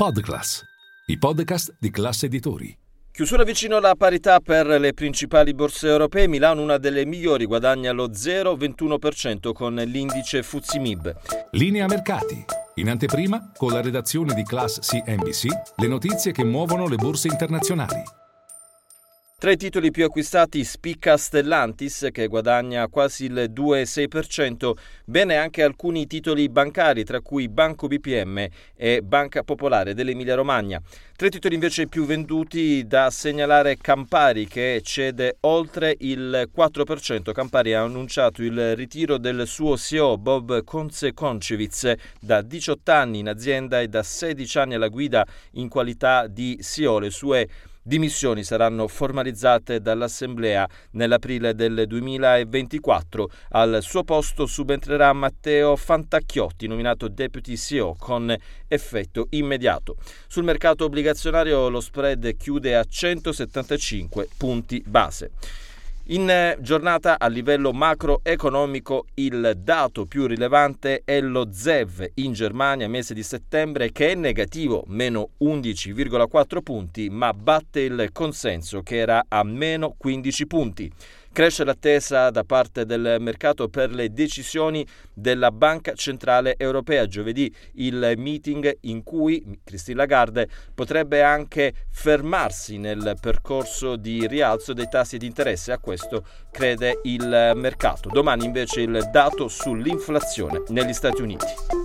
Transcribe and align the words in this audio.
Podclass, 0.00 0.62
i 1.08 1.18
podcast 1.18 1.76
di 1.78 1.90
classe 1.90 2.24
editori. 2.24 2.74
Chiusura 3.12 3.44
vicino 3.44 3.76
alla 3.76 3.94
parità 3.94 4.40
per 4.40 4.66
le 4.66 4.94
principali 4.94 5.52
borse 5.52 5.88
europee, 5.88 6.26
Milano 6.26 6.62
una 6.62 6.78
delle 6.78 7.04
migliori, 7.04 7.44
guadagna 7.44 7.92
lo 7.92 8.08
0,21% 8.08 9.52
con 9.52 9.74
l'indice 9.74 10.42
Fuzimib. 10.42 11.14
Linea 11.50 11.84
mercati. 11.86 12.42
In 12.76 12.88
anteprima, 12.88 13.52
con 13.54 13.72
la 13.72 13.82
redazione 13.82 14.32
di 14.32 14.42
Class 14.42 14.78
CNBC, 14.78 15.48
le 15.76 15.86
notizie 15.86 16.32
che 16.32 16.44
muovono 16.44 16.88
le 16.88 16.96
borse 16.96 17.28
internazionali. 17.28 18.19
Tra 19.40 19.52
i 19.52 19.56
titoli 19.56 19.90
più 19.90 20.04
acquistati 20.04 20.62
spicca 20.64 21.16
Stellantis 21.16 22.08
che 22.12 22.26
guadagna 22.26 22.86
quasi 22.88 23.24
il 23.24 23.50
2,6%, 23.50 24.72
bene 25.06 25.36
anche 25.36 25.62
alcuni 25.62 26.06
titoli 26.06 26.50
bancari 26.50 27.04
tra 27.04 27.22
cui 27.22 27.48
Banco 27.48 27.86
BPM 27.86 28.46
e 28.76 29.00
Banca 29.00 29.42
Popolare 29.42 29.94
dell'Emilia 29.94 30.34
Romagna. 30.34 30.78
Tra 31.16 31.28
i 31.28 31.30
titoli 31.30 31.54
invece 31.54 31.86
più 31.86 32.04
venduti 32.04 32.86
da 32.86 33.08
segnalare 33.08 33.78
Campari 33.78 34.46
che 34.46 34.82
cede 34.84 35.38
oltre 35.40 35.96
il 36.00 36.50
4%. 36.54 37.32
Campari 37.32 37.72
ha 37.72 37.80
annunciato 37.80 38.42
il 38.42 38.76
ritiro 38.76 39.16
del 39.16 39.46
suo 39.46 39.78
CEO 39.78 40.18
Bob 40.18 40.62
Konce-Koncevic 40.62 41.94
da 42.20 42.42
18 42.42 42.92
anni 42.92 43.20
in 43.20 43.28
azienda 43.28 43.80
e 43.80 43.88
da 43.88 44.02
16 44.02 44.58
anni 44.58 44.74
alla 44.74 44.88
guida 44.88 45.26
in 45.52 45.70
qualità 45.70 46.26
di 46.26 46.58
CEO. 46.60 46.98
Le 46.98 47.10
sue 47.10 47.48
dimissioni 47.82 48.44
saranno 48.44 48.86
formalizzate 48.88 49.80
dall'Assemblea 49.80 50.68
nell'aprile 50.92 51.54
del 51.54 51.84
2024. 51.86 53.30
Al 53.50 53.78
suo 53.82 54.04
posto 54.04 54.46
subentrerà 54.46 55.12
Matteo 55.12 55.76
Fantacchiotti, 55.76 56.66
nominato 56.66 57.08
Deputy 57.08 57.56
CEO 57.56 57.96
con 57.98 58.34
effetto 58.68 59.26
immediato. 59.30 59.96
Sul 60.26 60.44
mercato 60.44 60.84
obbligazionario 60.84 61.68
lo 61.68 61.80
spread 61.80 62.36
chiude 62.36 62.76
a 62.76 62.84
175 62.84 64.28
punti 64.36 64.82
base. 64.86 65.30
In 66.10 66.56
giornata 66.58 67.20
a 67.20 67.28
livello 67.28 67.72
macroeconomico 67.72 69.06
il 69.14 69.52
dato 69.62 70.06
più 70.06 70.26
rilevante 70.26 71.02
è 71.04 71.20
lo 71.20 71.52
ZEV 71.52 72.10
in 72.14 72.32
Germania 72.32 72.88
mese 72.88 73.14
di 73.14 73.22
settembre 73.22 73.92
che 73.92 74.10
è 74.10 74.14
negativo, 74.16 74.82
meno 74.88 75.30
11,4 75.42 76.62
punti, 76.64 77.10
ma 77.10 77.32
batte 77.32 77.82
il 77.82 78.08
consenso 78.10 78.82
che 78.82 78.96
era 78.96 79.24
a 79.28 79.44
meno 79.44 79.94
15 79.96 80.46
punti. 80.48 80.92
Cresce 81.32 81.62
l'attesa 81.62 82.28
da 82.30 82.42
parte 82.42 82.84
del 82.84 83.16
mercato 83.20 83.68
per 83.68 83.92
le 83.92 84.12
decisioni 84.12 84.84
della 85.14 85.52
Banca 85.52 85.94
Centrale 85.94 86.56
Europea. 86.58 87.06
Giovedì 87.06 87.54
il 87.74 88.14
meeting 88.16 88.78
in 88.82 89.04
cui 89.04 89.60
Christine 89.62 89.98
Lagarde 89.98 90.48
potrebbe 90.74 91.22
anche 91.22 91.72
fermarsi 91.88 92.78
nel 92.78 93.16
percorso 93.20 93.94
di 93.94 94.26
rialzo 94.26 94.72
dei 94.72 94.88
tassi 94.90 95.18
di 95.18 95.26
interesse. 95.26 95.70
A 95.70 95.78
questo 95.78 96.24
crede 96.50 96.98
il 97.04 97.52
mercato. 97.54 98.08
Domani 98.10 98.44
invece 98.44 98.80
il 98.80 99.08
dato 99.12 99.46
sull'inflazione 99.46 100.64
negli 100.68 100.92
Stati 100.92 101.22
Uniti. 101.22 101.79